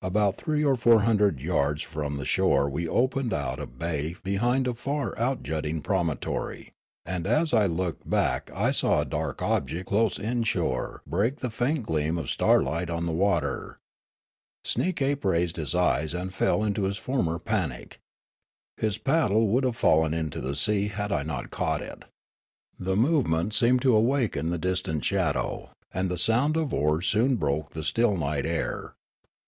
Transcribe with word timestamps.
About 0.00 0.36
three 0.36 0.64
or 0.64 0.76
four 0.76 1.00
hundred 1.00 1.40
yards 1.40 1.82
from 1.82 2.16
the 2.16 2.24
shore 2.24 2.70
we 2.70 2.86
opened 2.86 3.32
out 3.32 3.58
a 3.58 3.66
baj^ 3.66 4.22
behind 4.22 4.68
a 4.68 4.74
far 4.74 5.18
out 5.18 5.42
jutting 5.42 5.82
promoutor}'; 5.82 6.68
and 7.04 7.26
as 7.26 7.52
I 7.52 7.66
looked 7.66 8.08
back 8.08 8.48
I 8.54 8.70
saw 8.70 9.00
a 9.00 9.04
dark 9.04 9.42
object 9.42 9.88
close 9.88 10.20
inshore 10.20 11.02
break 11.04 11.40
the 11.40 11.50
faint 11.50 11.82
gleam 11.84 12.16
of 12.16 12.30
starlight 12.30 12.90
on 12.90 13.06
the 13.06 13.12
water. 13.12 13.80
Sneekape 14.64 15.24
raised 15.24 15.56
his 15.56 15.74
eyes 15.74 16.14
and 16.14 16.32
fell 16.32 16.62
into 16.62 16.84
his 16.84 16.96
former 16.96 17.40
panic. 17.40 17.98
His 18.76 18.98
paddle 18.98 19.48
would 19.48 19.64
have 19.64 19.74
fallen 19.74 20.14
into 20.14 20.40
the 20.40 20.54
sea 20.54 20.86
had 20.86 21.10
I 21.10 21.24
not 21.24 21.50
caught 21.50 21.80
it. 21.80 22.04
The 22.78 22.94
movement 22.94 23.52
seemed 23.52 23.82
to 23.82 23.96
awaken 23.96 24.50
the 24.50 24.58
distant 24.58 25.04
shadow, 25.04 25.70
and 25.92 26.08
the 26.08 26.18
sound 26.18 26.56
of 26.56 26.72
oars 26.72 27.08
soon 27.08 27.34
broke 27.34 27.70
the 27.70 27.82
still 27.82 28.16
night 28.16 28.46
air. 28.46 28.94